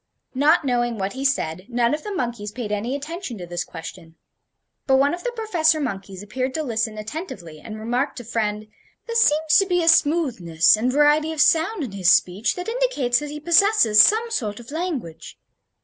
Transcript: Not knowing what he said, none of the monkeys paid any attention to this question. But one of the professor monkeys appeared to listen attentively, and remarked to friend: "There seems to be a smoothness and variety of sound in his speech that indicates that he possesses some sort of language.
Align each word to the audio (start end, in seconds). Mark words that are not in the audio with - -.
Not 0.33 0.65
knowing 0.65 0.97
what 0.97 1.13
he 1.13 1.23
said, 1.23 1.67
none 1.69 1.93
of 1.93 2.01
the 2.01 2.11
monkeys 2.11 2.51
paid 2.51 2.71
any 2.71 2.95
attention 2.95 3.37
to 3.37 3.45
this 3.45 3.63
question. 3.63 4.15
But 4.87 4.95
one 4.97 5.13
of 5.13 5.23
the 5.23 5.31
professor 5.35 5.79
monkeys 5.79 6.23
appeared 6.23 6.55
to 6.55 6.63
listen 6.63 6.97
attentively, 6.97 7.59
and 7.59 7.79
remarked 7.79 8.17
to 8.17 8.23
friend: 8.23 8.65
"There 9.05 9.15
seems 9.15 9.57
to 9.59 9.67
be 9.67 9.83
a 9.83 9.87
smoothness 9.87 10.75
and 10.75 10.91
variety 10.91 11.31
of 11.33 11.39
sound 11.39 11.83
in 11.83 11.91
his 11.91 12.11
speech 12.11 12.55
that 12.55 12.67
indicates 12.67 13.19
that 13.19 13.29
he 13.29 13.39
possesses 13.39 14.01
some 14.01 14.31
sort 14.31 14.59
of 14.59 14.71
language. 14.71 15.37